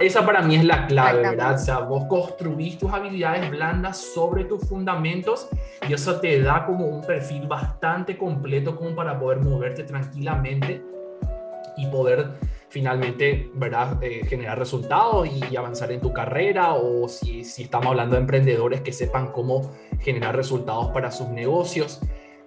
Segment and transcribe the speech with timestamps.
[0.00, 1.54] esa para mí es la clave, ¿verdad?
[1.54, 5.48] O sea, vos construís tus habilidades blandas sobre tus fundamentos
[5.88, 10.82] y eso te da como un perfil bastante completo como para poder moverte tranquilamente
[11.76, 12.30] y poder
[12.68, 14.02] finalmente, ¿verdad?
[14.02, 18.80] Eh, generar resultados y, avanzar en tu carrera o si, si estamos hablando de emprendedores
[18.82, 22.00] que sepan cómo generar resultados para sus negocios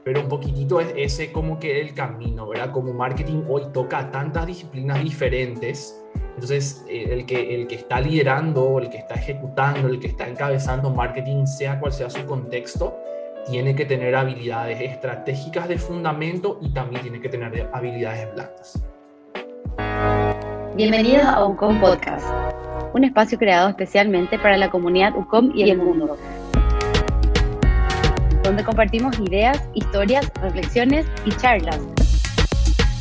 [0.03, 2.71] pero un poquitito es ese como que el camino, ¿verdad?
[2.71, 5.98] Como marketing hoy toca tantas disciplinas diferentes,
[6.39, 10.25] entonces eh, el, que, el que está liderando, el que está ejecutando, el que está
[10.25, 12.97] encabezando marketing, sea cual sea su contexto,
[13.45, 18.81] tiene que tener habilidades estratégicas de fundamento y también tiene que tener habilidades blandas.
[20.77, 22.25] Bienvenidos a UCOM Podcast,
[22.93, 26.17] un espacio creado especialmente para la comunidad UCOM y el mundo
[28.43, 31.81] donde compartimos ideas, historias, reflexiones y charlas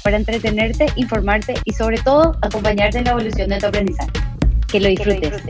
[0.09, 4.11] para entretenerte, informarte y sobre todo acompañarte en la evolución de tu aprendizaje.
[4.73, 5.43] Que lo disfrutes.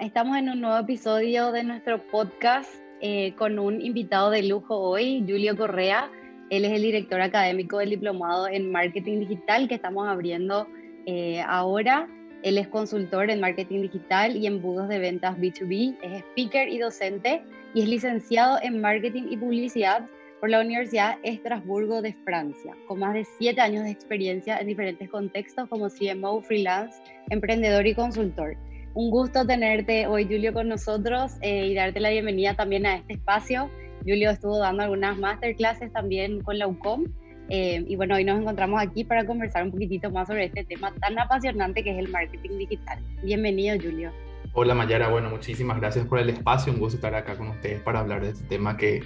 [0.00, 5.24] Estamos en un nuevo episodio de nuestro podcast eh, con un invitado de lujo hoy,
[5.26, 6.12] Julio Correa.
[6.50, 10.68] Él es el director académico del diplomado en marketing digital que estamos abriendo
[11.06, 12.06] eh, ahora
[12.42, 17.42] él es consultor en marketing digital y embudos de ventas B2B, es speaker y docente
[17.74, 20.06] y es licenciado en marketing y publicidad
[20.40, 25.08] por la Universidad Estrasburgo de Francia, con más de siete años de experiencia en diferentes
[25.08, 28.56] contextos como CMO, freelance, emprendedor y consultor.
[28.94, 33.14] Un gusto tenerte hoy, Julio, con nosotros eh, y darte la bienvenida también a este
[33.14, 33.70] espacio.
[34.00, 37.04] Julio estuvo dando algunas masterclasses también con la UCOM
[37.48, 40.92] eh, y bueno, hoy nos encontramos aquí para conversar un poquitito más sobre este tema
[40.94, 42.98] tan apasionante que es el marketing digital.
[43.22, 44.12] Bienvenido, Julio.
[44.52, 45.08] Hola, Mayara.
[45.08, 46.72] Bueno, muchísimas gracias por el espacio.
[46.72, 49.02] Un gusto estar acá con ustedes para hablar de este tema que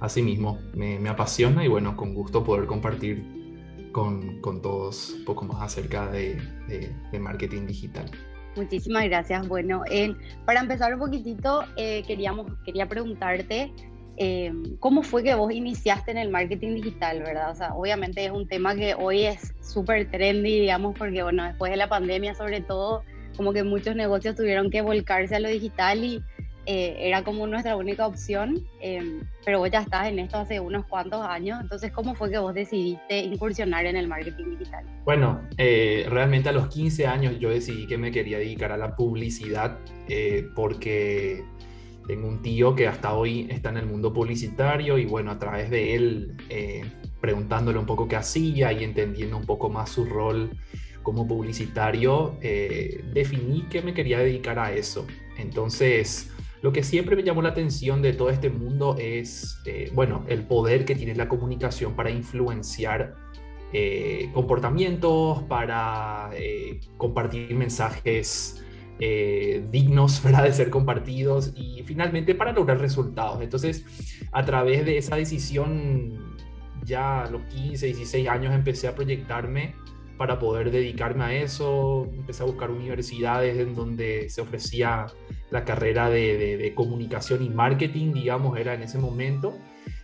[0.00, 3.24] asimismo me, me apasiona y bueno, con gusto poder compartir
[3.92, 8.10] con, con todos un poco más acerca de, de, marketing digital.
[8.56, 9.46] Muchísimas gracias.
[9.48, 13.72] Bueno, eh, para empezar un poquitito, eh, queríamos, quería preguntarte
[14.20, 17.52] eh, ¿Cómo fue que vos iniciaste en el marketing digital, verdad?
[17.52, 21.70] O sea, obviamente es un tema que hoy es súper trendy, digamos, porque, bueno, después
[21.70, 23.04] de la pandemia, sobre todo,
[23.36, 26.20] como que muchos negocios tuvieron que volcarse a lo digital y
[26.68, 30.86] eh, era como nuestra única opción, eh, pero vos ya estás en esto hace unos
[30.86, 34.84] cuantos años, entonces, ¿cómo fue que vos decidiste incursionar en el marketing digital?
[35.04, 39.78] Bueno, realmente a los 15 años yo decidí que me quería dedicar a la publicidad
[40.54, 41.42] porque
[42.08, 45.70] tengo un tío que hasta hoy está en el mundo publicitario y bueno, a través
[45.70, 46.82] de él, eh,
[47.20, 50.50] preguntándole un poco qué hacía y entendiendo un poco más su rol
[51.02, 55.06] como publicitario, eh, definí que me quería dedicar a eso.
[55.36, 56.30] Entonces,
[56.62, 60.44] lo que siempre me llamó la atención de todo este mundo es, eh, bueno, el
[60.44, 63.14] poder que tiene la comunicación para influenciar
[64.32, 66.30] comportamientos, para
[66.96, 68.64] compartir mensajes
[69.00, 70.42] eh, dignos ¿verdad?
[70.42, 73.40] de ser compartidos y finalmente para lograr resultados.
[73.42, 73.84] Entonces,
[74.32, 76.36] a través de esa decisión,
[76.84, 79.74] ya a los 15, 16 años empecé a proyectarme
[80.16, 82.08] para poder dedicarme a eso.
[82.12, 85.06] Empecé a buscar universidades en donde se ofrecía
[85.50, 89.56] la carrera de, comunicación y marketing, digamos, era en ese momento.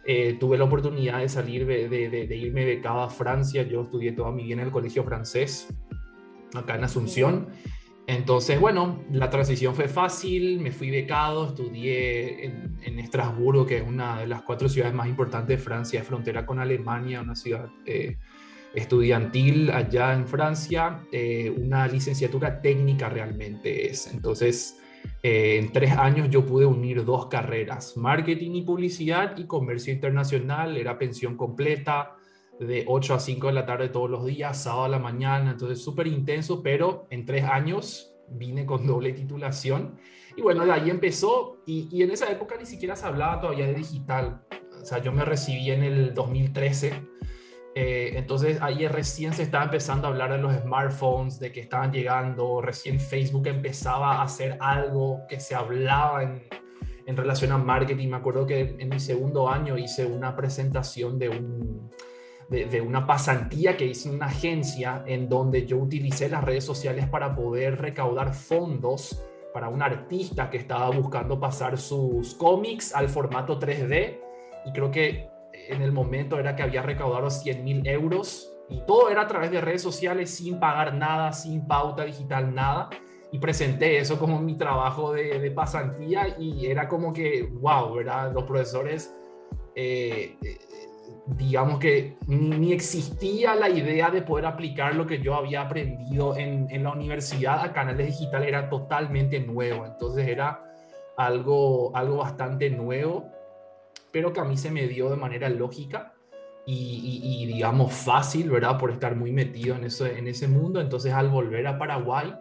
[0.07, 3.63] Eh, tuve la oportunidad de salir, de, de, irme becado a Francia.
[3.63, 5.69] Yo estudié toda mi vida en el colegio francés,
[6.55, 7.49] acá en Asunción.
[8.07, 14.21] Entonces, bueno, la transición fue fácil, me fui becado, estudié en, Estrasburgo, que es una
[14.21, 18.19] de las cuatro ciudades más importantes de Francia, de frontera con Alemania, una ciudad eh,
[18.75, 24.13] estudiantil allá en Francia, eh, una licenciatura técnica realmente es.
[24.13, 24.81] Entonces,
[25.23, 30.77] eh, en tres años yo pude unir dos carreras, marketing y publicidad y comercio internacional,
[30.77, 32.17] era pensión completa,
[32.61, 35.83] de 8 a 5 de la tarde todos los días, sábado a la mañana, entonces
[35.83, 39.99] súper intenso, pero en tres años vine con doble titulación.
[40.37, 43.67] Y bueno, de ahí empezó, y, y, en esa época ni siquiera se hablaba todavía
[43.67, 44.43] de digital.
[44.81, 46.93] O sea, yo me recibí en el 2013,
[47.75, 51.93] eh, entonces ahí recién se estaba empezando a hablar de los smartphones, de que estaban
[51.93, 56.43] llegando, recién Facebook empezaba a hacer algo que se hablaba en,
[57.07, 58.09] en relación a marketing.
[58.09, 61.91] Me acuerdo que en mi segundo año hice una presentación de un
[62.49, 67.09] de, una pasantía que hice en una agencia en donde yo utilicé las redes sociales
[67.09, 69.23] para poder recaudar fondos
[69.53, 74.19] para un artista que estaba buscando pasar sus cómics al formato 3D
[74.67, 75.29] y creo que
[75.69, 79.51] en el momento era que había recaudado 100 mil euros y todo era a través
[79.51, 82.91] de redes sociales sin pagar nada, sin pauta digital, nada.
[83.33, 88.33] Y presenté eso como mi trabajo de, pasantía y era como que, wow, ¿verdad?
[88.33, 89.13] Los profesores
[89.75, 90.37] eh,
[91.27, 96.67] digamos que ni, existía la idea de poder aplicar lo que yo había aprendido en,
[96.71, 100.63] en, la universidad a canales digitales, era totalmente nuevo, entonces era
[101.17, 103.31] algo, algo bastante nuevo,
[104.15, 106.13] pero que a mí se me dio de manera lógica
[106.65, 108.79] y, digamos fácil, ¿verdad?
[108.79, 112.33] Por estar muy metido en, eso, en ese mundo, entonces al volver a Paraguay,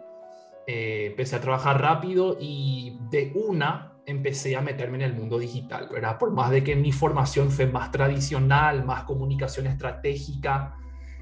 [0.68, 5.88] eh, empecé a trabajar rápido y de una empecé a meterme en el mundo digital,
[5.92, 6.16] ¿verdad?
[6.16, 10.76] Por más de que mi formación fue más tradicional, más comunicación estratégica,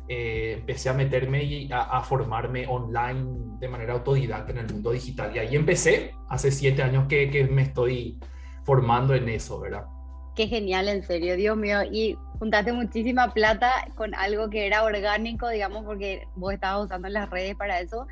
[0.07, 5.35] eh, empecé a meterme y a, formarme online de manera autodidacta en el mundo digital.
[5.35, 8.21] Y ahí empecé, hace siete años que, que me estoy
[8.65, 9.87] formando en eso, ¿verdad?
[10.35, 11.83] Qué genial, en serio, Dios mío.
[11.83, 17.29] Y juntaste muchísima plata con algo que era orgánico, digamos, porque vos estabas usando las
[17.29, 18.07] redes para eso.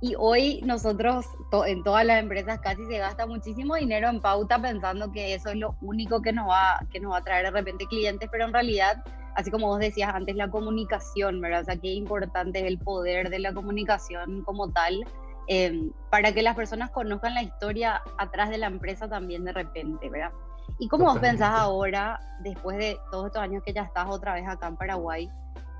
[0.00, 1.26] Y hoy nosotros
[1.66, 5.56] en todas las empresas casi se gasta muchísimo dinero en pauta pensando que eso es
[5.56, 8.52] lo único que nos va, que nos va a traer de repente clientes, pero en
[8.52, 9.02] realidad,
[9.34, 11.62] así como vos decías antes, la comunicación, ¿verdad?
[11.62, 15.02] O sea, qué importante es el poder de la comunicación como tal,
[15.48, 20.08] em, para que las personas conozcan la historia atrás de la empresa también de repente,
[20.10, 20.30] ¿verdad?
[20.78, 24.46] ¿Y cómo vos pensás ahora, después de todos estos años que ya estás otra vez
[24.46, 25.30] acá en Paraguay,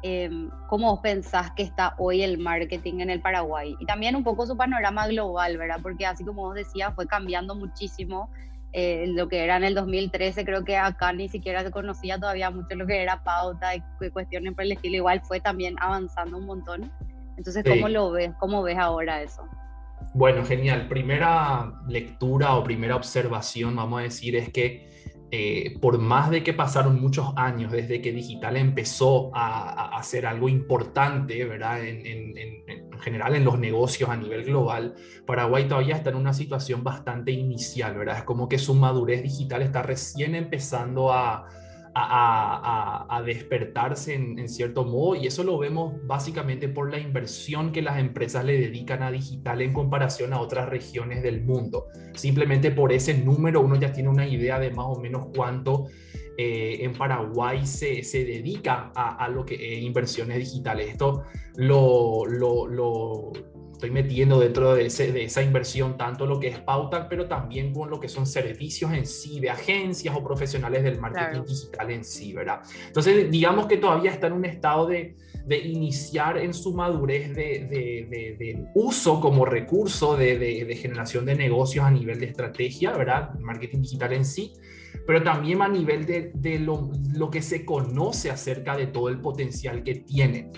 [0.03, 4.23] Em, cómo vos pensás que está hoy el marketing en el Paraguay y también un
[4.23, 5.81] poco su panorama global, ¿verdad?
[5.83, 8.31] Porque así como vos decías, fue cambiando muchísimo.
[8.73, 12.51] Eh, lo que era en el 2013, creo que acá ni siquiera se conocía todavía
[12.51, 16.47] mucho lo que era pauta y cuestiones por el estilo, igual fue también avanzando un
[16.47, 16.93] montón.
[17.39, 18.33] Entonces, ¿cómo lo ves?
[18.39, 19.43] ¿Cómo ves ahora eso?
[20.15, 20.89] Bueno, genial.
[20.89, 24.87] Primera lectura o primera observación, vamos a decir, es que
[25.33, 30.49] eh, por más de que pasaron muchos años desde que digital empezó a, hacer algo
[30.49, 31.85] importante, ¿verdad?
[31.85, 32.35] En,
[33.01, 34.95] general en los negocios a nivel global,
[35.27, 38.19] Paraguay todavía está en una situación bastante inicial, ¿verdad?
[38.19, 41.49] Es como que su madurez digital está recién empezando a,
[41.99, 47.99] a, despertarse en, cierto modo y eso lo vemos básicamente por la inversión que las
[47.99, 51.87] empresas le dedican a digital en comparación a otras regiones del mundo.
[52.15, 55.87] Simplemente por ese número uno ya tiene una idea de más o menos cuánto
[56.39, 60.89] eh, en Paraguay se, se dedica a, lo que eh, inversiones digitales.
[60.91, 61.25] Esto
[61.57, 63.33] lo, lo, lo
[63.77, 68.01] estoy metiendo dentro de, esa inversión tanto lo que es pauta, pero también con lo
[68.01, 72.61] que son servicios en sí, de agencias o profesionales del marketing digital en sí, ¿verdad?
[72.87, 75.15] Entonces, digamos que todavía está en un estado de,
[75.49, 82.27] iniciar en su madurez de, uso como recurso de, generación de negocios a nivel de
[82.27, 83.35] estrategia, ¿verdad?
[83.41, 84.55] marketing digital en sí,
[85.07, 89.97] pero también a nivel de, lo, que se conoce acerca de todo el potencial que
[89.97, 90.51] tiene.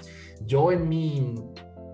[0.46, 1.34] Yo en mi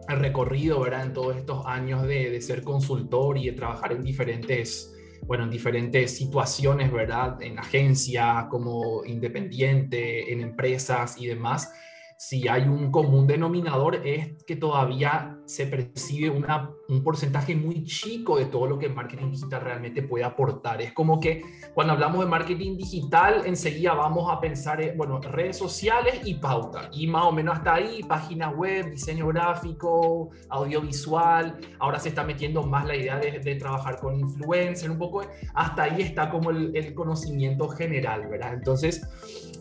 [0.06, 1.06] recorrido, ¿verdad?
[1.06, 5.50] En todos estos años de, de, ser consultor y de trabajar en diferentes, bueno, en
[5.50, 7.42] diferentes situaciones, ¿verdad?
[7.42, 11.72] En agencia, como independiente, en empresas y demás
[12.16, 18.46] si hay un común denominador es que todavía se percibe un porcentaje muy chico de
[18.46, 20.80] todo lo que el marketing digital realmente puede aportar.
[20.80, 21.42] Es como que
[21.74, 26.88] cuando hablamos de marketing digital, enseguida vamos a pensar en, bueno, redes sociales y pauta.
[26.92, 31.58] Y más o menos hasta ahí, página web, diseño gráfico, audiovisual.
[31.78, 35.22] Ahora se está metiendo más la idea de, de trabajar con influencer, un poco.
[35.54, 38.54] Hasta ahí está como el, el conocimiento general, ¿verdad?
[38.54, 39.02] Entonces,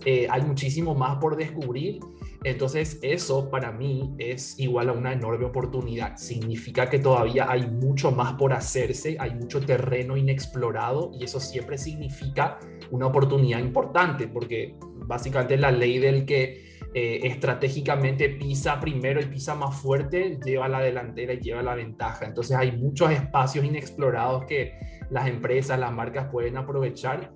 [0.06, 2.00] eh, hay muchísimo más por descubrir.
[2.44, 6.18] Entonces eso para mí es igual a una enorme oportunidad.
[6.18, 11.78] Significa que todavía hay mucho más por hacerse, hay mucho terreno inexplorado y eso siempre
[11.78, 12.60] significa
[12.92, 14.76] una oportunidad importante porque
[15.06, 20.80] básicamente la ley del que eh, estratégicamente pisa primero y pisa más fuerte lleva la
[20.80, 22.26] delantera y lleva la ventaja.
[22.26, 24.74] Entonces hay muchos espacios inexplorados que
[25.10, 27.34] las empresas, las marcas pueden aprovechar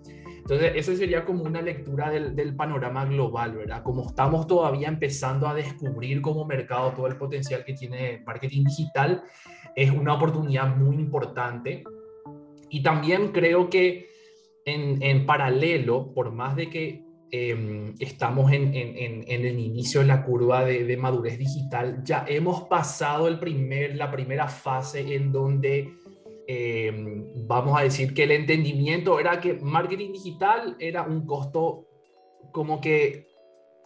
[0.50, 3.84] entonces, esa sería como una lectura del, panorama global, ¿verdad?
[3.84, 9.24] Como estamos todavía empezando a descubrir como mercado todo el potencial que tiene marketing digital,
[9.75, 11.84] es una oportunidad muy importante.
[12.70, 14.08] Y también creo que
[14.63, 20.86] en, paralelo, por más de que em, estamos en, el inicio de la curva de,
[20.86, 25.94] de, madurez digital, ya hemos pasado el primer, la primera fase en donde
[26.48, 26.92] eh,
[27.46, 31.88] vamos a decir que el entendimiento era que marketing digital era un costo
[32.54, 33.27] como que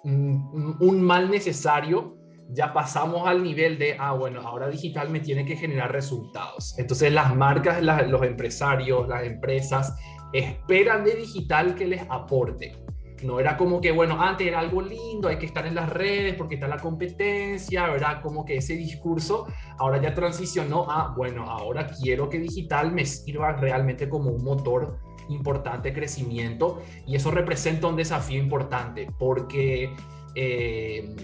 [0.03, 2.18] mm, un mal necesario,
[2.50, 6.77] ya pasamos al nivel de, ah, bueno, ahora digital me tiene que generar resultados.
[6.77, 9.96] Entonces las marcas, los empresarios, las empresas
[10.34, 12.75] esperan de digital que les aporte.
[13.24, 16.36] No era como que, bueno, antes era algo lindo, hay que estar en las redes
[16.36, 18.22] porque está la competencia, ¿verdad?
[18.22, 19.48] Como que ese discurso
[19.78, 25.00] ahora ya transicionó a, bueno, ahora quiero que digital me sirva realmente como un motor
[25.30, 29.94] importante crecimiento y eso representa un desafío importante porque
[30.36, 31.16] eh,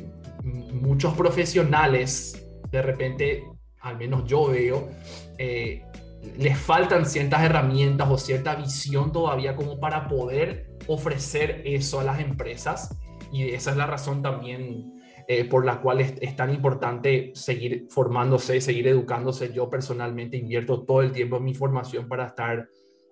[0.43, 3.43] muchos profesionales, de repente,
[3.81, 4.89] al menos yo veo,
[5.37, 5.83] eh,
[6.37, 12.19] les faltan ciertas herramientas o cierta visión todavía como para poder ofrecer eso a las
[12.19, 12.97] empresas
[13.31, 14.97] y esa es la razón también
[15.29, 19.51] eh, por la cual es, tan importante seguir formándose, seguir educándose.
[19.51, 22.69] Yo personalmente invierto todo el tiempo en mi formación para estar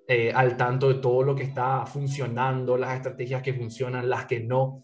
[0.08, 4.39] eh, al tanto de todo lo que está funcionando, las estrategias que funcionan, las que
[4.39, 4.82] no.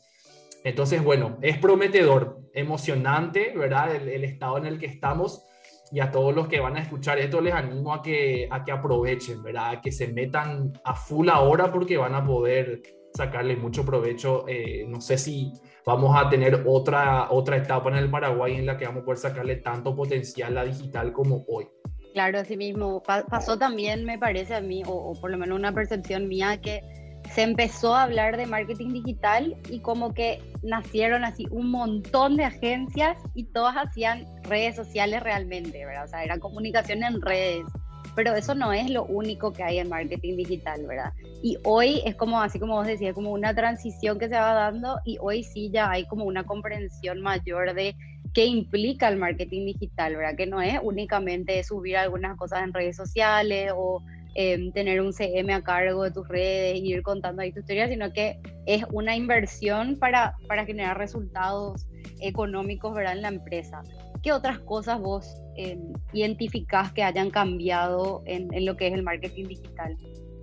[0.66, 3.96] Entonces, bueno, es prometedor, emocionante, ¿verdad?
[3.96, 5.46] El, estado en el que estamos.
[5.92, 8.72] Y a todos los que van a escuchar esto les animo a que, a que
[8.72, 9.72] aprovechen, ¿verdad?
[9.72, 12.82] A que se metan a full ahora porque van a poder
[13.14, 14.46] sacarle mucho provecho.
[14.48, 15.52] Eh, no sé si
[15.86, 19.20] vamos a tener otra, otra etapa en el Paraguay en la que vamos a poder
[19.20, 21.68] sacarle tanto potencial a digital como hoy.
[22.14, 23.02] Claro, así mismo.
[23.04, 26.82] pasó también, me parece a mí, o, por lo menos una percepción mía, que
[27.34, 32.44] se empezó a hablar de marketing digital y como que nacieron así un montón de
[32.44, 36.06] agencias y todas hacían redes sociales realmente, ¿verdad?
[36.06, 37.66] O sea, era comunicación en redes
[38.16, 41.14] pero eso no es lo único que hay en marketing digital, ¿verdad?
[41.42, 45.00] Y hoy es como, así como vos decías, como una transición que se va dando
[45.06, 47.96] y hoy sí ya hay como una comprensión mayor de
[48.34, 50.36] qué implica el marketing digital, ¿verdad?
[50.36, 54.04] Que no es únicamente subir algunas cosas en redes sociales o
[54.36, 57.88] em, tener un CM a cargo de tus redes y ir contando ahí tu historia,
[57.88, 61.88] sino que es una inversión para, para generar resultados
[62.22, 63.14] económicos, ¿verdad?
[63.14, 63.82] En la empresa.
[64.22, 65.80] ¿Qué otras cosas vos eh,
[66.14, 69.98] identificás que hayan cambiado en, lo que es el marketing digital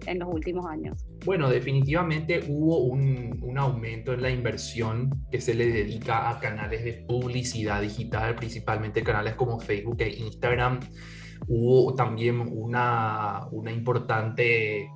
[0.07, 1.07] en los últimos años?
[1.25, 6.85] Bueno, definitivamente hubo un, un, aumento en la inversión que se le dedica a canales
[6.85, 10.81] de publicidad digital, principalmente canales como Facebook e Instagram.
[11.47, 14.91] Hubo también una, una importante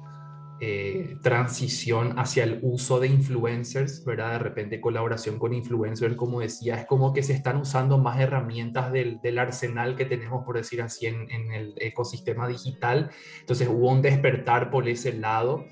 [0.64, 4.34] eh, transición hacia el uso de influencers, ¿verdad?
[4.34, 8.92] De repente colaboración con influencers, como decía, es como que se están usando más herramientas
[8.92, 13.10] del, del arsenal que tenemos, por decir así, en, en, el ecosistema digital.
[13.40, 15.64] Entonces hubo un despertar por ese lado.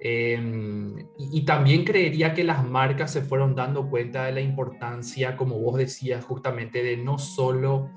[0.00, 5.36] Em, y, y, también creería que las marcas se fueron dando cuenta de la importancia,
[5.36, 7.90] como vos decías, justamente de no solo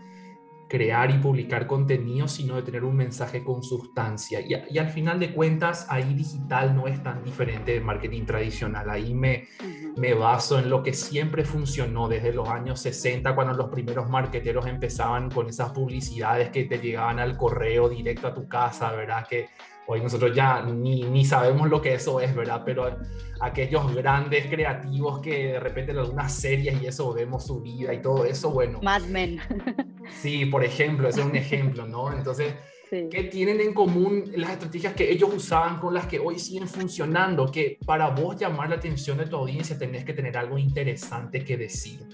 [0.76, 4.42] crear y publicar contenido, sino de tener un mensaje con sustancia.
[4.42, 8.90] Y, al final de cuentas, ahí digital no es tan diferente de marketing tradicional.
[8.90, 9.48] Ahí me,
[9.96, 14.68] me baso en lo que siempre funcionó desde los años 60, cuando los primeros marketeros
[14.68, 19.26] empezaban con esas publicidades que te llegaban al correo directo a tu casa, ¿verdad?
[19.30, 19.48] Que
[19.88, 22.64] Hoy nosotros ya ni, ni, sabemos lo que eso es, ¿verdad?
[22.66, 22.98] Pero
[23.40, 28.02] aquellos grandes creativos que de repente en algunas series y eso vemos su vida y
[28.02, 28.80] todo eso, bueno.
[28.82, 29.40] Mad Men.
[30.22, 32.12] Sí, por ejemplo, ese es un ejemplo, ¿no?
[32.12, 32.54] Entonces,
[32.90, 37.52] ¿qué tienen en común las estrategias que ellos usaban con las que hoy siguen funcionando?
[37.52, 41.58] Que para vos llamar la atención de tu audiencia tenés que tener algo interesante que
[41.58, 42.08] decir.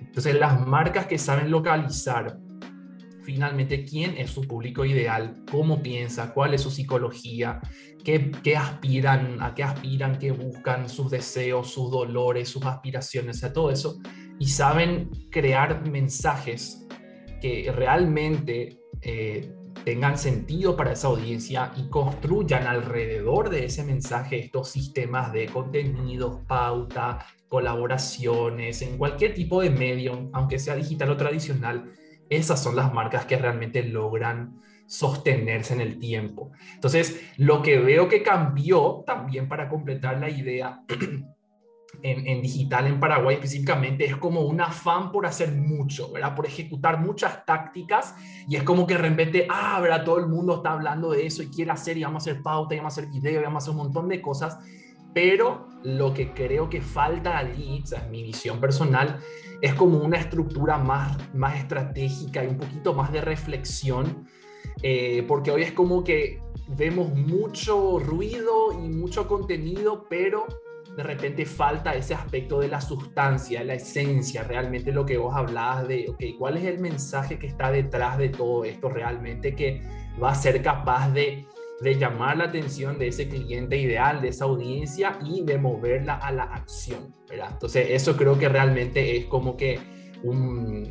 [0.00, 2.38] Entonces, las marcas que saben localizar
[3.26, 7.60] finalmente quién es su público ideal, cómo piensa, cuál es su psicología,
[8.04, 13.52] qué, qué, aspiran, a qué aspiran, qué buscan, sus deseos, sus dolores, sus aspiraciones, a
[13.52, 13.98] todo eso,
[14.38, 16.85] y saben crear mensajes
[17.40, 19.52] que realmente eh,
[19.84, 26.40] tengan sentido para esa audiencia y construyan alrededor de ese mensaje estos sistemas de contenidos,
[26.46, 31.92] pauta, colaboraciones, en cualquier tipo de medio, aunque sea digital o tradicional,
[32.28, 36.52] esas son las marcas que realmente logran sostenerse en el tiempo.
[36.74, 40.82] Entonces, lo que veo que cambió también para completar la idea
[42.06, 46.34] en, digital en Paraguay específicamente es como un afán por hacer mucho, ¿verdad?
[46.34, 48.14] Por ejecutar muchas tácticas
[48.48, 50.04] y es como que de repente, ah, ¿verdad?
[50.04, 52.74] Todo el mundo está hablando de eso y quiere hacer y vamos a hacer pauta
[52.74, 54.58] y vamos a hacer video y vamos a hacer un montón de cosas,
[55.12, 59.18] pero lo que creo que falta allí, o sea, es mi visión personal,
[59.60, 64.26] es como una estructura más, más estratégica y un poquito más de reflexión,
[64.82, 70.46] eh, porque hoy es como que vemos mucho ruido y mucho contenido, pero
[70.96, 75.86] de repente falta ese aspecto de la sustancia, la esencia, realmente lo que vos hablabas
[75.86, 79.82] de, ok, ¿cuál es el mensaje que está detrás de todo esto realmente que
[80.22, 81.44] va a ser capaz de,
[81.82, 86.32] de llamar la atención de ese cliente ideal, de esa audiencia y de moverla a
[86.32, 87.50] la acción, ¿verdad?
[87.52, 89.78] Entonces eso creo que realmente es como que
[90.22, 90.88] un,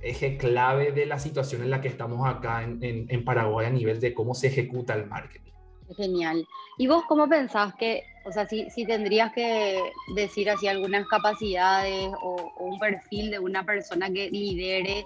[0.00, 4.00] eje clave de la situación en la que estamos acá en, en Paraguay a nivel
[4.00, 5.50] de cómo se ejecuta el marketing.
[5.96, 6.46] Genial.
[6.78, 9.76] ¿Y vos cómo pensás que, o sea, si, si tendrías que
[10.14, 15.04] decir así algunas capacidades o, un perfil de una persona que lidere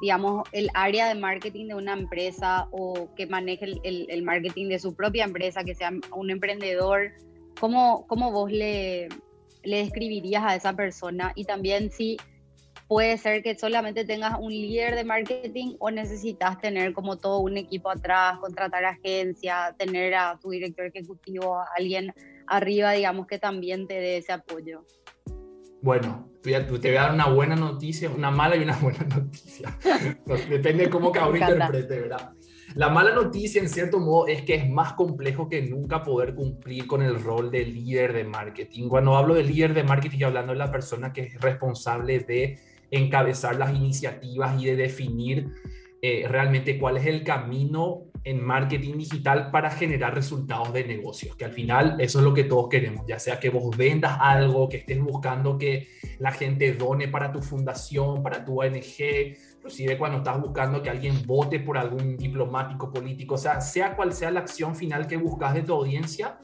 [0.00, 4.78] digamos, el área de marketing de una empresa o que maneje el, el, marketing de
[4.78, 7.12] su propia empresa, que sea un emprendedor,
[7.60, 9.08] ¿cómo, cómo vos le,
[9.62, 11.32] le describirías a esa persona?
[11.36, 12.16] Y también si
[12.88, 17.56] puede ser que solamente tengas un líder de marketing o necesitas tener como todo un
[17.56, 22.12] equipo atrás, contratar agencia, tener a tu director ejecutivo, a alguien
[22.46, 24.84] arriba, digamos, que también te dé ese apoyo.
[25.80, 29.76] Bueno, te voy a dar una buena noticia, una mala y una buena noticia.
[30.48, 32.32] Depende de cómo cada uno interprete, ¿verdad?
[32.74, 36.86] La mala noticia, en cierto modo, es que es más complejo que nunca poder cumplir
[36.86, 38.88] con el rol de líder de marketing.
[38.88, 42.58] Cuando hablo de líder de marketing, hablando de la persona que es responsable de
[42.90, 45.48] encabezar las iniciativas y de definir
[46.00, 51.44] eh, realmente cuál es el camino en marketing digital para generar resultados de negocios, que
[51.44, 54.78] al final eso es lo que todos queremos, ya sea que vos vendas algo, que
[54.78, 55.88] estés buscando que
[56.18, 61.26] la gente done para tu fundación, para tu ONG, inclusive cuando estás buscando que alguien
[61.26, 65.54] vote por algún diplomático político, o sea, sea cual sea la acción final que buscas
[65.54, 66.38] de tu audiencia,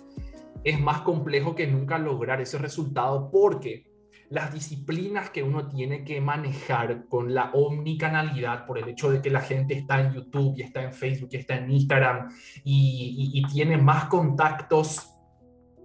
[0.65, 3.88] es más complejo que nunca lograr ese resultado porque
[4.31, 9.31] las disciplinas que uno tiene que manejar con la omnicanalidad por el hecho de que
[9.31, 12.29] la gente está en YouTube y está en Facebook y está en Instagram
[12.65, 15.15] y, tiene más contactos,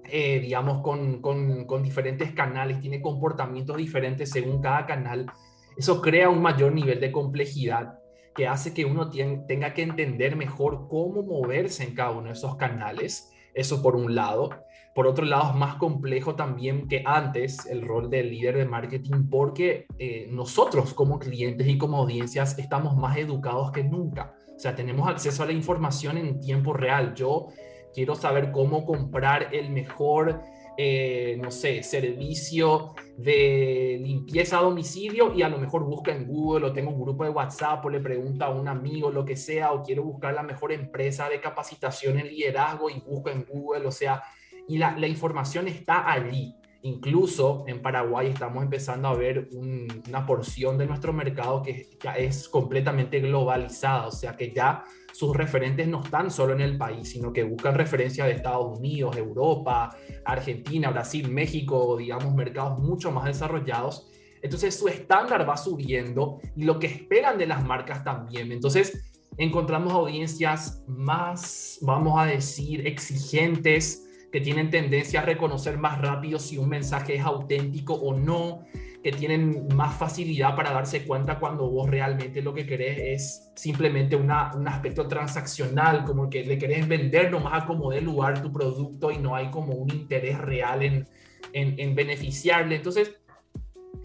[0.05, 5.31] eh, digamos, con, con, diferentes canales, tiene comportamientos diferentes según cada canal,
[5.77, 7.99] eso crea un mayor nivel de complejidad
[8.35, 12.55] que hace que uno tenga que entender mejor cómo moverse en cada uno de esos
[12.57, 13.32] canales.
[13.53, 14.49] Eso por un lado.
[14.93, 19.27] Por otro lado, es más complejo también que antes el rol del líder de marketing
[19.29, 24.35] porque eh, nosotros como clientes y como audiencias estamos más educados que nunca.
[24.55, 27.15] O sea, tenemos acceso a la información en tiempo real.
[27.15, 27.47] Yo
[27.93, 30.41] quiero saber cómo comprar el mejor,
[30.77, 36.65] eh, no sé, servicio de limpieza a domicilio y a lo mejor busca en Google
[36.65, 39.71] o tengo un grupo de WhatsApp o le pregunta a un amigo lo que sea
[39.71, 43.85] o quiero buscar la mejor empresa de capacitación en liderazgo y busco en Google.
[43.85, 44.23] O sea,
[44.67, 46.55] y la, información está allí.
[46.81, 52.49] Incluso en Paraguay estamos empezando a ver una porción de nuestro mercado que ya es
[52.49, 57.31] completamente globalizada, o sea que ya sus referentes no están solo en el país, sino
[57.31, 64.07] que buscan referencia de Estados Unidos, Europa, Argentina, Brasil, México, digamos, mercados mucho más desarrollados.
[64.41, 68.51] Entonces su estándar va subiendo y lo que esperan de las marcas también.
[68.51, 76.39] Entonces encontramos audiencias más, vamos a decir, exigentes, que tienen tendencia a reconocer más rápido
[76.39, 78.65] si un mensaje es auténtico o no,
[79.03, 84.15] que tienen más facilidad para darse cuenta cuando vos realmente lo que querés es simplemente
[84.15, 88.51] una, un aspecto transaccional, como que le querés vender nomás a como de lugar tu
[88.51, 91.05] producto y no hay como un interés real en,
[91.51, 92.77] en, en beneficiarle.
[92.77, 93.17] Entonces,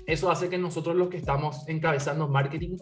[0.05, 2.77] eso hace que nosotros los que estamos encabezando marketing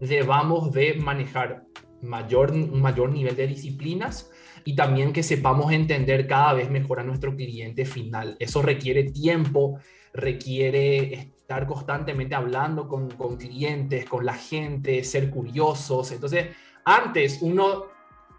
[0.00, 1.64] debamos de manejar
[2.00, 4.30] mayor, un mayor nivel de disciplinas
[4.64, 8.36] y también que sepamos entender cada vez mejor a nuestro cliente final.
[8.38, 9.80] Eso requiere tiempo,
[10.12, 16.10] requiere estar constantemente hablando con, con clientes, con la gente, ser curiosos.
[16.10, 16.48] Entonces,
[16.84, 17.84] antes uno,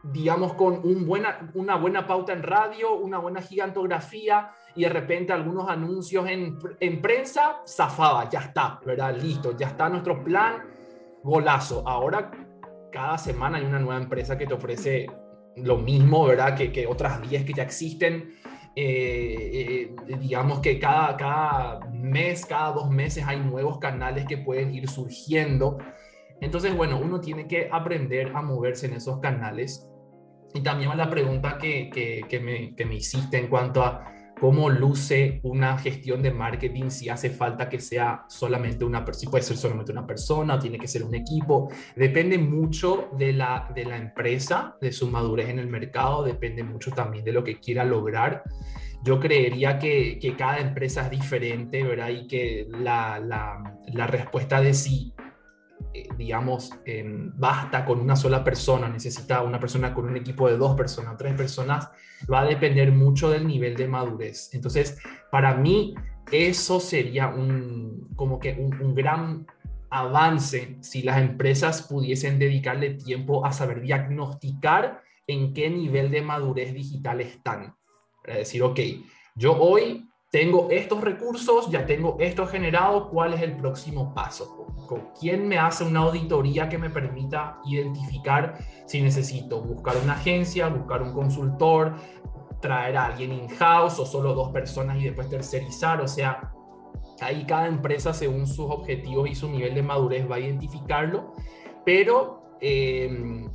[0.04, 5.32] digamos, con un buena, una buena pauta en radio, una buena gigantografía y de repente
[5.32, 9.16] algunos anuncios en, en prensa, zafaba, ya está, ¿verdad?
[9.16, 10.66] Listo, ya está nuestro plan,
[11.24, 11.88] golazo.
[11.88, 12.30] Ahora
[12.92, 15.08] cada semana hay una nueva empresa que te ofrece
[15.56, 16.58] lo mismo, ¿verdad?
[16.58, 18.36] Que, que otras 10 que ya existen.
[18.80, 24.72] Eh, eh, digamos que cada, cada mes, cada dos meses hay nuevos canales que pueden
[24.72, 25.80] ir surgiendo.
[26.42, 29.90] Entonces, bueno, uno tiene que aprender a moverse en esos canales.
[30.54, 34.70] Y también la pregunta que, que, que, me, que me hiciste en cuanto a cómo
[34.70, 39.44] luce una gestión de marketing, si hace falta que sea solamente una persona, si puede
[39.44, 43.86] ser solamente una persona, o tiene que ser un equipo, depende mucho de la, de
[43.86, 47.84] la empresa, de su madurez en el mercado, depende mucho también de lo que quiera
[47.84, 48.44] lograr.
[49.04, 52.10] Yo creería que, cada empresa es diferente, ¿verdad?
[52.10, 55.14] Y que la, la, la respuesta de si
[55.98, 56.72] eh, digamos,
[57.36, 61.34] basta con una sola persona, necesita una persona con un equipo de dos personas, tres
[61.34, 61.90] personas,
[62.32, 64.54] va a depender mucho del nivel de madurez.
[64.54, 65.00] Entonces,
[65.32, 65.96] para mí,
[66.32, 69.48] eso sería un, como que un, gran
[69.90, 76.74] avance si las empresas pudiesen dedicarle tiempo a saber diagnosticar en qué nivel de madurez
[76.74, 77.76] digital están.
[78.24, 78.80] Para decir, ok,
[79.36, 84.66] yo hoy tengo estos recursos, ya tengo esto generado, ¿cuál es el próximo paso?
[84.88, 90.68] ¿Con quién me hace una auditoría que me permita identificar si necesito buscar una agencia,
[90.68, 91.96] buscar un consultor,
[92.62, 96.02] traer a alguien in-house o solo dos personas y después tercerizar?
[96.02, 96.54] O sea,
[97.22, 101.34] ahí cada empresa según sus objetivos y su nivel de madurez va a identificarlo
[101.88, 103.50] pero em,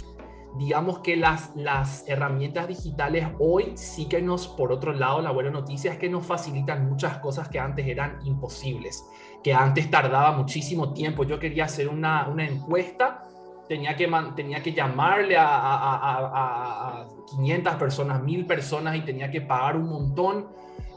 [0.59, 5.51] digamos que las, las herramientas digitales hoy sí que nos, por otro lado, la buena
[5.51, 9.05] noticia es que nos facilitan muchas cosas que antes eran imposibles,
[9.43, 11.25] que antes tardaba muchísimo tiempo.
[11.25, 13.29] Yo quería hacer una, una encuesta
[13.73, 19.41] tenía que, tenía que llamarle a, a, a, 500 personas, 1000 personas y tenía que
[19.41, 20.49] pagar un montón.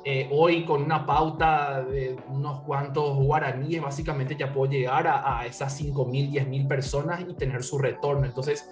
[0.04, 5.82] Eh, hoy con una pauta de unos cuantos guaraníes, básicamente ya puedo llegar a, esas
[5.82, 8.26] 5.000, 10.000 personas y tener su retorno.
[8.26, 8.70] Entonces,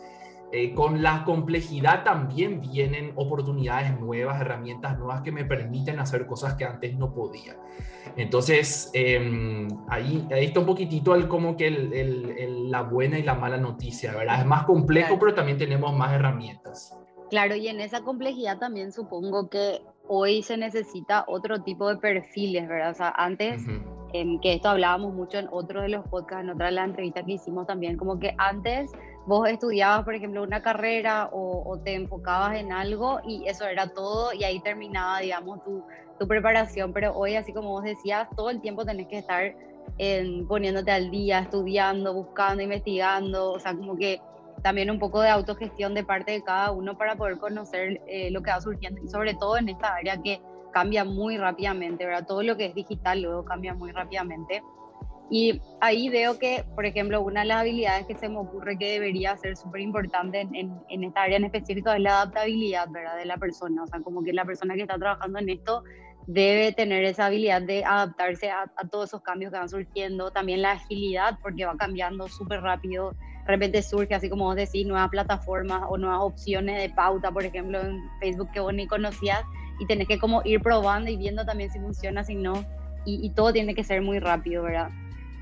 [0.55, 6.53] eh, con la complejidad también vienen oportunidades nuevas, herramientas nuevas que me permiten hacer cosas
[6.53, 7.57] que antes no podía.
[8.17, 13.33] Entonces, em, ahí, ahí está un poquitito el, como que el, la buena y la
[13.33, 14.41] mala noticia, ¿verdad?
[14.41, 16.95] Es más complejo, pero también tenemos más herramientas.
[17.31, 22.67] Claro, y en esa complejidad también supongo que hoy se necesita otro tipo de perfiles,
[22.67, 22.91] ¿verdad?
[22.91, 23.65] O sea, antes,
[24.13, 27.23] em, que esto hablábamos mucho en otro de los podcasts, en otra de las entrevistas
[27.25, 28.91] que hicimos también, como que antes
[29.25, 34.33] vos estudiabas, por ejemplo, una carrera o, te enfocabas en algo y eso era todo
[34.33, 35.83] y ahí terminaba, digamos, tu,
[36.19, 36.93] tu, preparación.
[36.93, 39.55] Pero hoy, así como vos decías, todo el tiempo tenés que estar
[39.97, 44.21] en, poniéndote al día, estudiando, buscando, investigando, o sea, como que
[44.61, 48.41] también un poco de autogestión de parte de cada uno para poder conocer eh, lo
[48.41, 52.25] que va surgiendo y sobre todo en esta área que cambia muy rápidamente, ¿verdad?
[52.25, 54.63] Todo lo que es digital luego cambia muy rápidamente.
[55.29, 58.91] Y ahí veo que, por ejemplo, una de las habilidades que se me ocurre que
[58.91, 63.17] debería ser súper importante en, en, esta área en específico es la adaptabilidad, ¿verdad?
[63.17, 63.83] De la persona.
[63.83, 65.83] O sea, como que la persona que está trabajando en esto
[66.27, 70.31] debe tener esa habilidad de adaptarse a, todos esos cambios que van surgiendo.
[70.31, 73.11] También la agilidad, porque va cambiando súper rápido.
[73.11, 77.43] De repente surge, así como vos decís, nuevas plataformas o nuevas opciones de pauta, por
[77.43, 79.43] ejemplo, en Facebook que vos ni conocías
[79.79, 82.53] y tenés que como ir probando y viendo también si funciona, si no.
[83.05, 84.89] Y, y todo tiene que ser muy rápido, ¿verdad?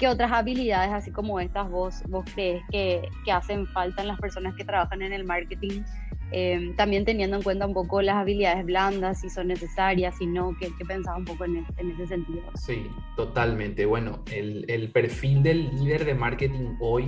[0.02, 4.20] ¿Qué otras habilidades, así como estas, vos, vos crees que, que hacen falta en las
[4.20, 5.84] personas que trabajan en el marketing?
[6.32, 10.58] Eh, también teniendo en cuenta un poco las habilidades blandas, si son necesarias, si no,
[10.60, 12.42] ¿qué, qué pensás un poco en, en, ese sentido?
[12.56, 13.86] Sí, totalmente.
[13.86, 17.08] Bueno, el, el, perfil del líder de marketing hoy,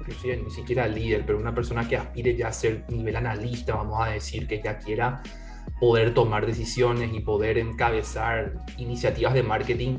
[0.00, 4.04] inclusive ni siquiera líder, pero una persona que aspire ya a ser nivel analista, vamos
[4.04, 5.22] a decir, que ya quiera
[5.78, 9.98] poder tomar decisiones y poder encabezar iniciativas de marketing,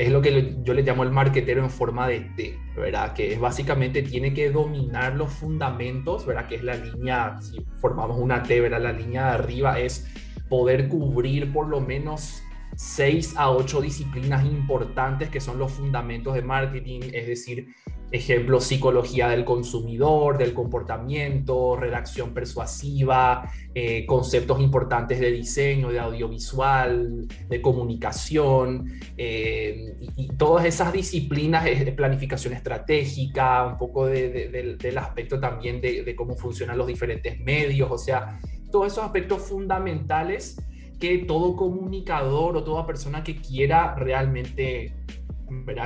[0.00, 3.12] es lo que yo le llamo el marketero en forma de T, ¿verdad?
[3.12, 6.48] Que es básicamente tiene que dominar los fundamentos, ¿verdad?
[6.48, 8.80] Que es la línea, si formamos una T, ¿verdad?
[8.80, 10.10] La línea de arriba es
[10.48, 12.42] poder cubrir por lo menos
[12.76, 17.68] seis a ocho disciplinas importantes que son los fundamentos de marketing, es decir,
[18.10, 27.28] ejemplo, psicología del consumidor, del comportamiento, redacción persuasiva, eh, conceptos importantes de diseño, de audiovisual,
[27.48, 35.80] de comunicación, eh, y, todas esas disciplinas, de planificación estratégica, un poco del aspecto también
[35.80, 40.56] de cómo funcionan los diferentes medios, o sea, todos esos aspectos fundamentales
[41.00, 44.94] que todo comunicador o toda persona que quiera realmente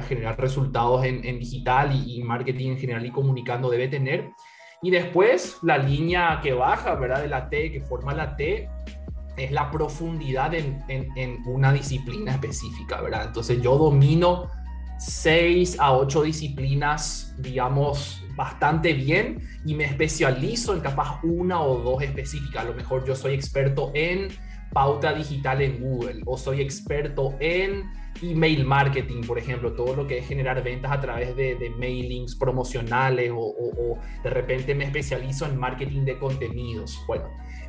[0.07, 4.31] generar resultados en, digital y, marketing en general y comunicando debe tener.
[4.83, 7.23] Y después la línea que baja, ¿verdad?
[7.23, 8.69] De la T, que forma la T,
[9.37, 13.27] es la profundidad en, en, una disciplina específica, ¿verdad?
[13.27, 14.51] Entonces yo domino
[14.99, 22.03] seis a ocho disciplinas, digamos, bastante bien y me especializo en capaz una o dos
[22.03, 22.65] específicas.
[22.65, 24.29] A lo mejor yo soy experto en
[24.75, 27.85] pauta digital en Google o soy experto en
[28.21, 33.33] email marketing, por ejemplo, todo lo que es generar ventas a través de, mailings promocionales
[33.35, 37.03] o, de repente me especializo en marketing de contenidos.
[37.07, 37.25] Bueno,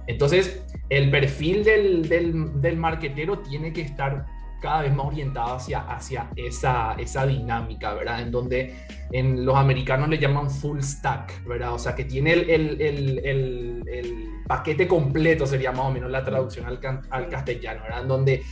[0.08, 4.26] entonces el perfil del, del, del marketero tiene que estar
[4.62, 8.22] cada vez más orientado hacia, hacia esa, esa dinámica, ¿verdad?
[8.22, 8.76] En donde
[9.12, 11.74] en los americanos le llaman full stack, ¿verdad?
[11.74, 16.24] O sea, que tiene el, el, el, el paquete completo, sería más o menos la
[16.24, 18.02] traducción al, al castellano, ¿verdad?
[18.02, 18.44] En donde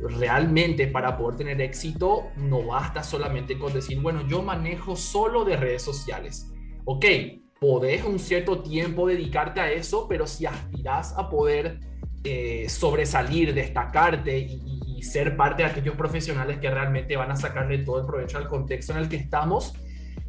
[0.00, 5.56] realmente para poder tener éxito no basta solamente con decir, bueno, yo manejo solo de
[5.56, 6.50] redes sociales.
[6.84, 7.04] Ok,
[7.60, 11.78] podés un cierto tiempo dedicarte a eso, pero si aspiras a poder
[12.24, 14.71] eh, sobresalir, destacarte y,
[15.02, 18.92] ser parte de aquellos profesionales que realmente van a sacarle todo el provecho al contexto
[18.92, 19.74] en el que estamos,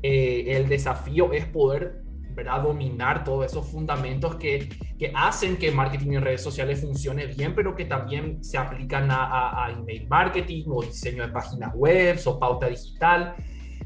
[0.02, 2.04] eh, el desafío es poder
[2.36, 2.64] ¿verdad?
[2.64, 7.76] dominar todos esos fundamentos que, que, hacen que marketing en redes sociales funcione bien, pero
[7.76, 12.68] que también se aplican a, a, email marketing o diseño de páginas web o pauta
[12.68, 13.36] digital.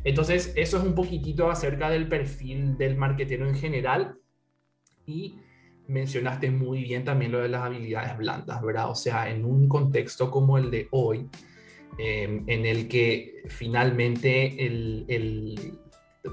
[0.04, 4.16] Entonces, eso es un poquitito acerca del perfil del marketero en general.
[5.06, 5.40] Y
[5.88, 8.90] mencionaste muy bien también lo de las habilidades blandas, ¿verdad?
[8.90, 11.30] O sea, en un contexto como el de hoy,
[11.98, 15.80] em, en el que finalmente el,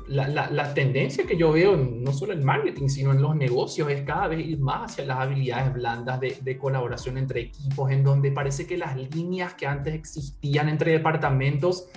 [0.09, 4.29] la, tendencia que yo veo no solo en marketing, sino en los negocios es cada
[4.29, 8.67] vez ir más hacia las habilidades blandas de, de, colaboración entre equipos, en donde parece
[8.67, 11.88] que las líneas que antes existían entre departamentos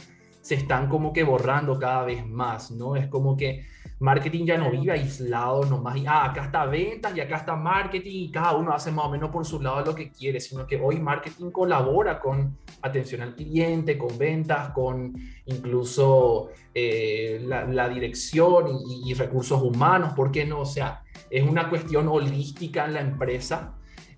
[0.41, 2.95] se están como que borrando cada vez más, ¿no?
[2.95, 3.65] Es como que
[3.99, 8.25] marketing ya no vive aislado nomás y, ah, acá está ventas y acá está marketing
[8.25, 10.79] y cada uno hace más o menos por su lado lo que quiere, sino que
[10.79, 15.13] hoy marketing colabora con atención al cliente, con ventas, con
[15.45, 20.61] incluso eh, la, dirección y, y, recursos humanos, ¿por qué no?
[20.61, 23.77] O sea, es una cuestión holística en la empresa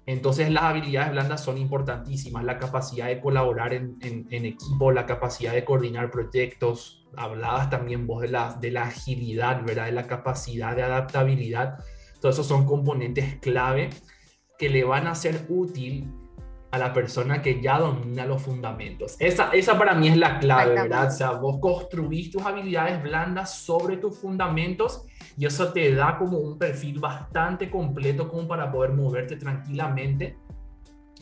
[0.10, 4.00] entonces las habilidades blandas son importantísimas, la capacidad de colaborar en,
[4.32, 9.86] equipo, la capacidad de coordinar proyectos, hablabas también vos de la, de la agilidad, ¿verdad?
[9.86, 11.80] de la capacidad de adaptabilidad,
[12.22, 13.89] todos esos son componentes clave
[14.58, 16.12] que le van a ser útil
[16.72, 19.15] a la persona que ya domina los fundamentos.
[19.19, 21.08] Esa, esa para mí es la clave, ¿verdad?
[21.08, 26.38] O sea, vos construís tus habilidades blandas sobre tus fundamentos y eso te da como
[26.38, 30.38] un perfil bastante completo como para poder moverte tranquilamente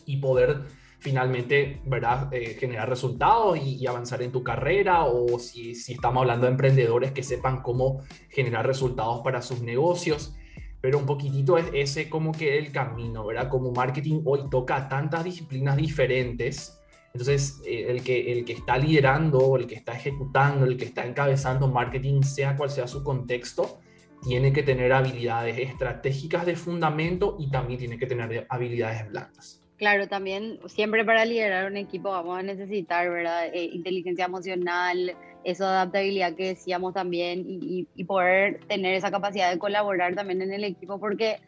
[0.06, 0.63] y poder
[1.08, 2.28] finalmente ¿verdad?
[2.34, 7.13] Eh, generar resultados y, avanzar en tu carrera o si, si estamos hablando de emprendedores
[7.13, 10.36] que sepan cómo generar resultados para sus negocios
[10.82, 13.50] pero un poquitito es ese como que el camino, ¿verdad?
[13.50, 16.78] Como marketing hoy toca tantas disciplinas diferentes,
[17.13, 21.06] entonces eh, el, que, el que está liderando, el que está ejecutando, el que está
[21.06, 23.80] encabezando marketing, sea cual sea su contexto,
[24.24, 29.66] tiene que tener habilidades estratégicas de fundamento y también tiene que tener habilidades blandas.
[29.77, 33.47] Claro, también siempre para liderar un equipo vamos a necesitar, ¿verdad?
[33.53, 40.15] Eh, inteligencia emocional, esa adaptabilidad que decíamos también y, poder tener esa capacidad de colaborar
[40.15, 41.39] también en el equipo, porque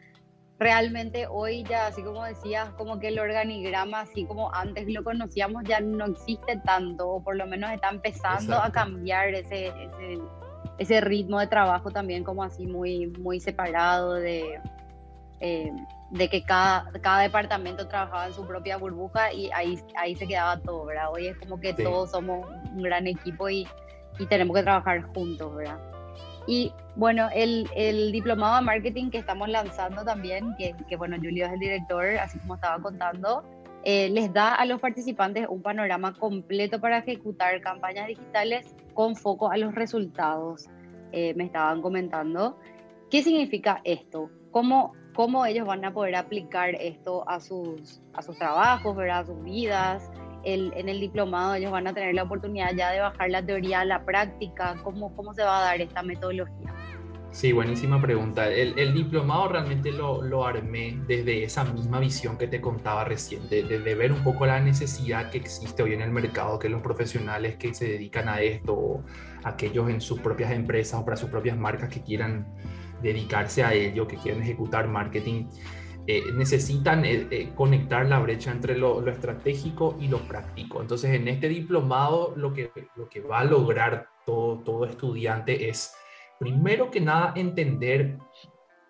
[0.60, 5.64] realmente hoy ya, así como decías, como que el organigrama, así como antes lo conocíamos,
[5.64, 10.18] ya no existe tanto, o por lo menos está empezando a cambiar ese, ese
[10.78, 14.58] ese ritmo de trabajo también como así muy, muy separado de,
[15.40, 15.70] eh,
[16.10, 20.58] de que cada, cada departamento trabajaba en su propia burbuja y ahí, ahí se quedaba
[20.60, 21.12] todo, ¿verdad?
[21.12, 23.66] Hoy es como que todos somos un gran equipo y,
[24.18, 25.78] y, tenemos que trabajar juntos, ¿verdad?
[26.46, 31.46] Y bueno, el, el, diplomado de marketing que estamos lanzando también, que, que bueno, Julio
[31.46, 33.44] es el director, así como estaba contando,
[33.82, 39.50] eh, les da a los participantes un panorama completo para ejecutar campañas digitales con foco
[39.50, 40.66] a los resultados.
[41.12, 42.58] Eh, me estaban comentando.
[43.10, 44.30] ¿Qué significa esto?
[44.50, 49.18] ¿Cómo, ¿Cómo ellos van a poder aplicar esto a sus, a sus trabajos, ¿verdad?
[49.18, 50.10] a sus vidas?
[50.44, 53.80] El, en el diplomado ellos van a tener la oportunidad ya de bajar la teoría
[53.80, 54.80] a la práctica.
[54.82, 56.72] ¿Cómo, cómo se va a dar esta metodología?
[57.32, 58.48] Sí, buenísima pregunta.
[58.48, 63.62] El, diplomado realmente lo, lo, armé desde esa misma visión que te contaba recién, de,
[63.62, 67.56] de, ver un poco la necesidad que existe hoy en el mercado, que los profesionales
[67.56, 69.04] que se dedican a esto, o
[69.44, 72.46] aquellos en sus propias empresas o para sus propias marcas que quieran
[73.02, 75.46] dedicarse a ello, que quieran ejecutar marketing,
[76.06, 80.80] eh, necesitan eh, eh, conectar la brecha entre lo, lo, estratégico y lo práctico.
[80.80, 85.94] Entonces, en este diplomado, lo que, lo que va a lograr todo, todo estudiante es
[86.38, 88.18] primero que nada, entender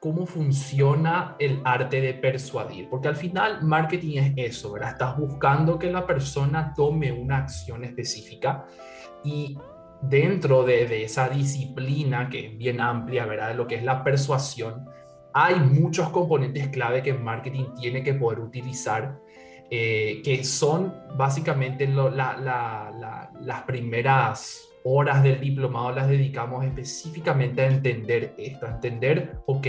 [0.00, 4.92] cómo funciona el arte de persuadir, porque al final marketing es eso, ¿verdad?
[4.92, 8.64] Estás buscando que la persona tome una acción específica
[9.22, 9.58] y
[10.02, 13.48] dentro de, esa disciplina que es bien amplia, ¿verdad?
[13.48, 14.86] De lo que es la persuasión,
[15.32, 19.20] hay muchos componentes clave que el marketing tiene que poder utilizar,
[19.70, 28.66] eh, que son básicamente las primeras horas del diplomado las dedicamos específicamente a entender esto,
[28.66, 29.66] a entender, ok,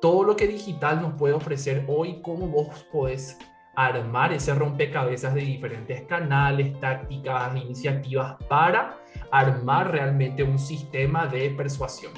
[0.00, 3.38] todo lo que digital nos puede ofrecer hoy, cómo vos podés
[3.76, 8.98] armar ese rompecabezas de diferentes canales, tácticas, iniciativas para
[9.30, 12.12] armar realmente un sistema de persuasión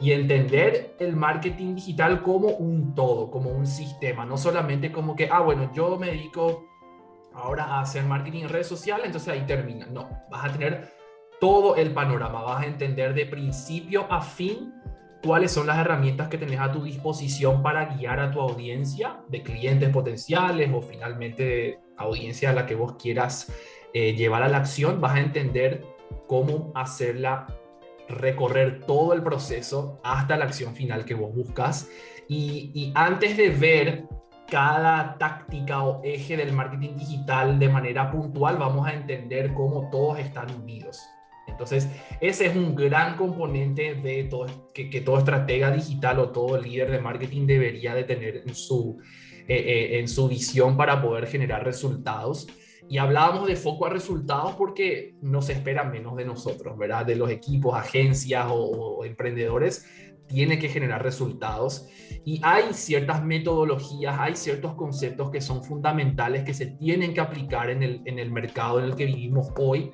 [0.00, 5.28] y entender el marketing digital como un todo, como un sistema, no solamente como que,
[5.30, 6.68] ah, bueno, yo me dedico
[7.34, 9.86] ahora a hacer marketing en redes sociales, entonces ahí termina.
[9.86, 10.92] No, vas a tener
[11.40, 14.72] todo el panorama, vas a entender de principio a fin
[15.22, 19.42] cuáles son las herramientas que tenés a tu disposición para guiar a tu audiencia de
[19.42, 23.52] clientes potenciales o finalmente audiencia a la que vos quieras
[23.92, 25.84] eh, llevar a la acción, vas a entender
[26.26, 27.46] cómo hacerla
[28.08, 31.88] recorrer todo el proceso hasta la acción final que vos buscas.
[32.28, 34.04] Y, antes de ver
[34.46, 40.18] cada táctica o eje del marketing digital de manera puntual, vamos a entender cómo todos
[40.18, 41.00] están unidos.
[41.46, 41.88] Entonces,
[42.20, 46.90] ese es un gran componente de todo, que, que todo estratega digital o todo líder
[46.90, 48.98] de marketing debería de tener en su,
[49.48, 52.46] eh, eh, en su visión para poder generar resultados.
[52.88, 57.04] Y hablábamos de foco a resultados porque no se espera menos de nosotros, ¿verdad?
[57.04, 59.86] De los equipos, agencias o, emprendedores,
[60.26, 61.86] tiene que generar resultados.
[62.24, 67.70] Y hay ciertas metodologías, hay ciertos conceptos que son fundamentales que se tienen que aplicar
[67.70, 69.92] en el, en el mercado en el que vivimos hoy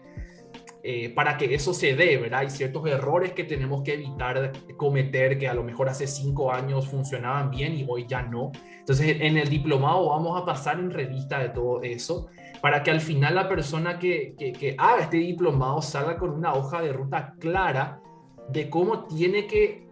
[0.87, 2.41] eh, para que eso se dé, ¿verdad?
[2.41, 6.87] Hay ciertos errores que tenemos que evitar cometer que a lo mejor hace cinco años
[6.89, 8.53] funcionaban bien y hoy ya no.
[8.81, 12.29] Entonces, en el diplomado vamos a pasar en revista de todo eso
[12.61, 16.83] para que al final la persona que, que, haga este diplomado salga con una hoja
[16.83, 18.03] de ruta clara
[18.51, 19.89] de cómo tiene que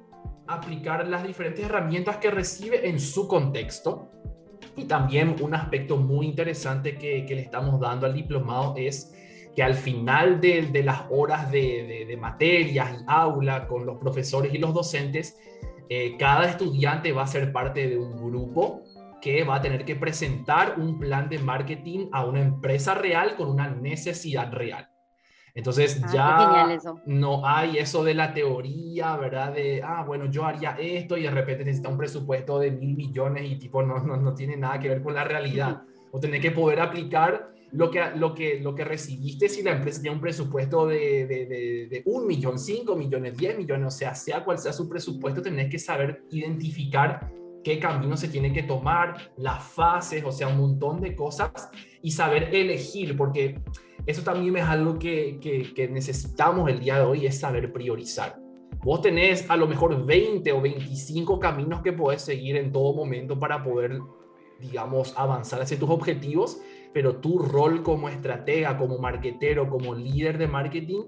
[0.46, 4.11] aplicar las diferentes herramientas que recibe en su contexto.
[4.76, 9.14] Y también un aspecto muy interesante que, que le estamos dando al diplomado es
[9.54, 14.54] que al final de, de las horas de, de, materias y aula con los profesores
[14.54, 15.38] y los docentes,
[15.88, 18.82] eh, cada estudiante va a ser parte de un grupo
[19.20, 23.48] que va a tener que presentar un plan de marketing a una empresa real con
[23.48, 24.88] una necesidad real.
[25.54, 29.52] Entonces ah, ya no hay eso de la teoría, ¿verdad?
[29.52, 33.44] De, ah, bueno, yo haría esto y de repente necesita un presupuesto de mil millones
[33.50, 35.82] y tipo no, no, no tiene nada que ver con la realidad.
[36.10, 40.00] O tener que poder aplicar lo que, lo que, lo que recibiste si la empresa
[40.00, 41.46] tiene un presupuesto de, de,
[41.90, 45.70] de, un millón, cinco millones, diez millones, o sea, sea cual sea su presupuesto, tenés
[45.70, 47.32] que saber identificar
[47.64, 51.70] qué camino se tiene que tomar, las fases, o sea, un montón de cosas
[52.02, 53.61] y saber elegir, porque
[54.04, 58.38] eso también es algo que, que, que necesitamos el día de hoy, es saber priorizar.
[58.85, 63.38] Vos tenés a lo mejor 20 o 25 caminos que podés seguir en todo momento
[63.38, 64.00] para poder,
[64.61, 66.61] digamos, avanzar hacia tus objetivos
[66.92, 71.02] pero tu rol como estratega, como marketero, como líder de marketing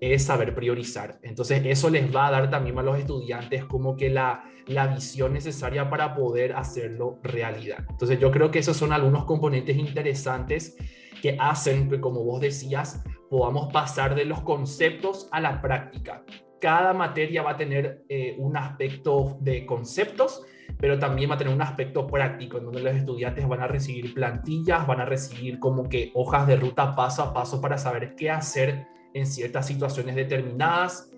[0.00, 1.18] es saber priorizar.
[1.22, 5.32] Entonces eso les va a dar también a los estudiantes como que la, la visión
[5.32, 7.84] necesaria para poder hacerlo realidad.
[7.88, 10.76] Entonces yo creo que esos son algunos componentes interesantes
[11.22, 16.22] que hacen que, como vos decías, podamos pasar de los conceptos a la práctica.
[16.60, 20.42] Cada materia va a tener eh, un aspecto de conceptos
[20.78, 24.12] pero también va a tener un aspecto práctico en donde los estudiantes van a recibir
[24.12, 28.30] plantillas, van a recibir como que hojas de ruta paso a paso para saber qué
[28.30, 31.10] hacer en ciertas situaciones determinadas.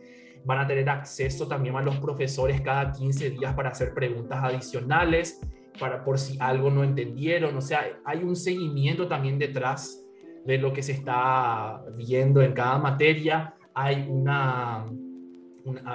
[0.45, 5.41] Van a tener acceso también a los profesores cada 15 días para hacer preguntas adicionales,
[5.81, 7.57] para por si algo no entendieron.
[7.57, 10.01] O sea, hay un seguimiento también detrás
[10.45, 13.55] de lo que se está viendo en cada materia.
[13.75, 14.87] Hay una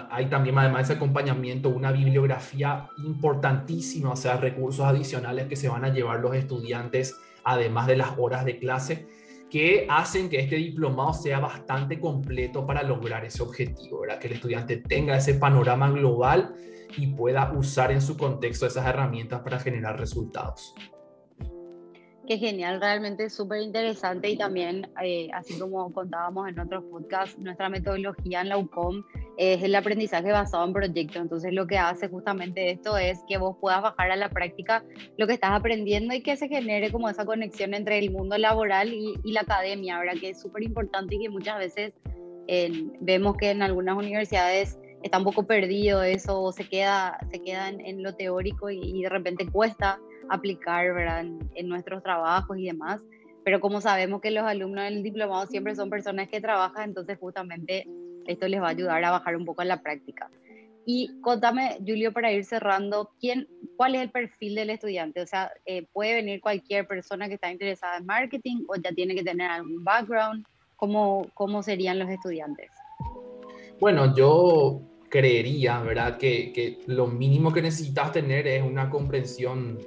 [0.09, 5.69] hay también, además de ese acompañamiento, una bibliografía importantísima, o sea, recursos adicionales que se
[5.69, 9.07] van a llevar los estudiantes, además de las horas de clase,
[9.49, 14.19] que hacen que este diplomado sea bastante completo para lograr ese objetivo, ¿verdad?
[14.19, 16.55] que el estudiante tenga ese panorama global
[16.97, 20.73] y pueda usar en su contexto esas herramientas para generar resultados.
[22.27, 27.67] Qué genial, realmente súper interesante y también, eh, así como contábamos en otros podcasts, nuestra
[27.67, 29.03] metodología en la UCOM
[29.37, 31.21] es el aprendizaje basado en proyectos.
[31.21, 34.83] Entonces lo que hace justamente esto es que vos puedas bajar a la práctica
[35.17, 38.93] lo que estás aprendiendo y que se genere como esa conexión entre el mundo laboral
[38.93, 40.19] y, la academia, ¿verdad?
[40.19, 41.93] Que es súper importante y que muchas veces
[42.99, 47.69] vemos que en algunas universidades está un poco perdido eso, o se queda, se queda
[47.69, 51.25] en, lo teórico y, de repente cuesta aplicar ¿verdad?
[51.55, 53.01] En, nuestros trabajos y demás.
[53.43, 57.87] Pero como sabemos que los alumnos del diplomado siempre son personas que trabajan, entonces justamente
[58.27, 60.29] esto les va a ayudar a bajar un poco en la práctica.
[60.85, 65.21] Y contame, Julio, para ir cerrando, ¿quién, ¿cuál es el perfil del estudiante?
[65.21, 69.13] O sea, eh, ¿puede venir cualquier persona que está interesada en marketing o ya tiene
[69.13, 70.43] que tener algún background?
[70.75, 72.71] ¿Cómo, cómo serían los estudiantes?
[73.79, 76.17] Bueno, yo creería, ¿verdad?
[76.17, 79.77] Que, que, lo mínimo que necesitas tener es una comprensión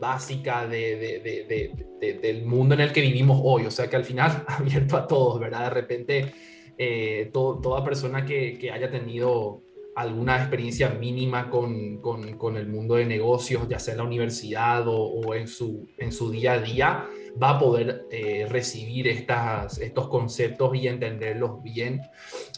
[0.00, 4.96] básica de, del mundo en el que vivimos hoy, o sea que al final abierto
[4.96, 5.64] a todos, ¿verdad?
[5.64, 6.32] De repente,
[6.78, 9.62] eh, toda persona que, que, haya tenido
[9.96, 14.86] alguna experiencia mínima con, con, con, el mundo de negocios, ya sea en la universidad
[14.88, 17.06] o, o en, su, en su día a día,
[17.40, 22.00] va a poder eh, recibir estas, estos conceptos y entenderlos bien.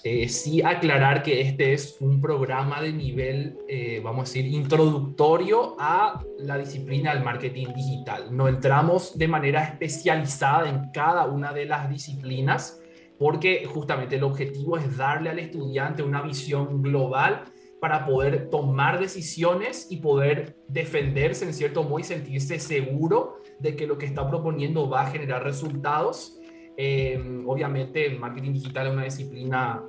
[0.05, 5.77] Eh, sí aclarar que este es un programa de nivel, eh, vamos a decir, introductorio
[5.79, 8.37] a la disciplina del marketing digital.
[8.37, 12.81] No entramos de manera especializada en cada una de las disciplinas
[13.19, 17.45] porque justamente el objetivo es darle al estudiante una visión global
[17.81, 23.87] para poder tomar decisiones y poder defenderse en cierto modo y sentirse seguro de que
[23.87, 26.39] lo que está proponiendo va a generar resultados.
[26.77, 29.83] Eh, obviamente el marketing digital es una disciplina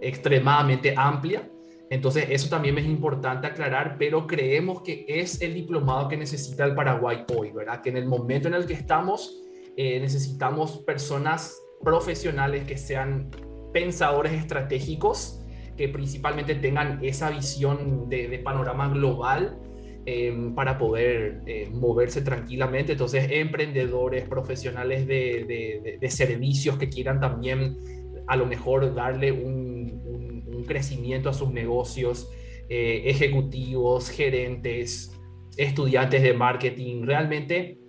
[0.00, 1.50] extremadamente amplia,
[1.90, 6.74] entonces eso también es importante aclarar, pero creemos que es el diplomado que necesita el
[6.74, 7.82] Paraguay hoy, ¿verdad?
[7.82, 9.42] Que en el momento en el que estamos
[9.76, 13.30] eh, necesitamos personas profesionales que sean
[13.72, 15.40] pensadores estratégicos,
[15.76, 19.58] que principalmente tengan esa visión de, panorama global
[20.06, 22.92] em, para poder eh, moverse tranquilamente.
[22.92, 27.76] Entonces, emprendedores, profesionales de, servicios que quieran también
[28.26, 29.84] a lo mejor darle un,
[30.66, 32.30] crecimiento a sus negocios,
[32.70, 35.12] eh, ejecutivos, gerentes,
[35.58, 37.83] estudiantes de marketing, realmente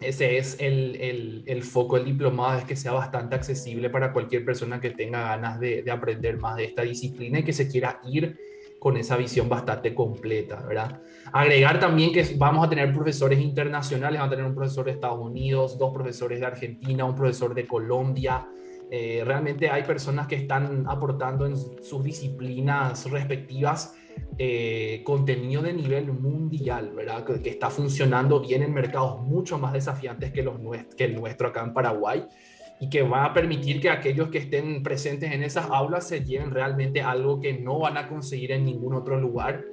[0.00, 4.80] ese es el, el, foco del diplomado, es que sea bastante accesible para cualquier persona
[4.80, 8.36] que tenga ganas de, de, aprender más de esta disciplina y que se quiera ir
[8.78, 11.00] con esa visión bastante completa, ¿verdad?
[11.32, 15.18] Agregar también que vamos a tener profesores internacionales, vamos a tener un profesor de Estados
[15.18, 18.46] Unidos, dos profesores de Argentina, un profesor de Colombia,
[18.90, 23.94] eh, realmente hay personas que están aportando en sus disciplinas respectivas
[24.38, 27.24] eh, contenido de nivel mundial, ¿verdad?
[27.24, 30.56] Que, está funcionando bien en mercados mucho más desafiantes que, los,
[30.96, 32.26] que el nuestro acá en Paraguay
[32.78, 36.50] y que va a permitir que aquellos que estén presentes en esas aulas se lleven
[36.50, 39.64] realmente algo que no van a conseguir en ningún otro lugar.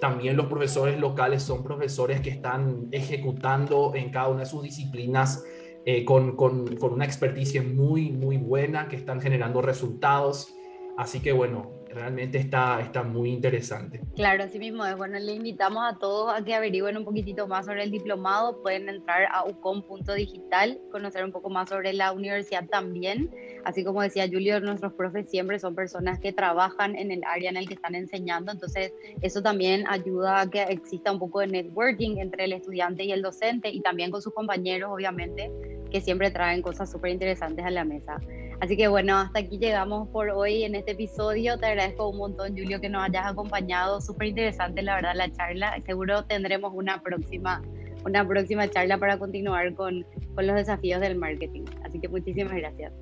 [0.00, 5.44] También los profesores locales son profesores que están ejecutando en cada una de sus disciplinas
[5.86, 10.54] eh, con, con, con, una experticia muy, muy buena, que están generando resultados.
[10.96, 14.00] Así que bueno, realmente está, está muy interesante.
[14.14, 14.96] Claro, así mismo es.
[14.96, 18.62] Bueno, le invitamos a todos a que averigüen un poquitito más sobre el diplomado.
[18.62, 23.30] Pueden entrar a ucom.digital, conocer un poco más sobre la universidad también.
[23.64, 27.56] Así como decía Julio, nuestros profes siempre son personas que trabajan en el área en
[27.56, 28.52] el que están enseñando.
[28.52, 33.12] Entonces, eso también ayuda a que exista un poco de networking entre el estudiante y
[33.12, 35.50] el docente y también con sus compañeros, obviamente,
[35.90, 38.18] que siempre traen cosas súper interesantes a la mesa.
[38.60, 41.58] Así que bueno, hasta aquí llegamos por hoy en este episodio.
[41.58, 44.00] Te agradezco un montón, Julio, que nos hayas acompañado.
[44.00, 45.80] Súper interesante, la verdad, la charla.
[45.86, 47.62] Seguro tendremos una próxima,
[48.04, 50.04] una próxima charla para continuar con,
[50.34, 51.66] con los desafíos del marketing.
[51.84, 52.92] Así que muchísimas gracias.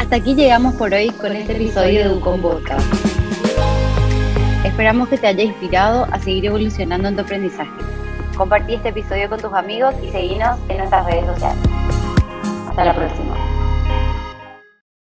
[0.00, 2.92] Hasta aquí llegamos por hoy con este episodio de Ucom Podcast.
[4.64, 7.70] Esperamos que te haya inspirado a seguir evolucionando en tu aprendizaje.
[8.36, 11.62] Compartí este episodio con tus amigos y seguinos en nuestras redes sociales.
[12.68, 13.39] Hasta la próxima.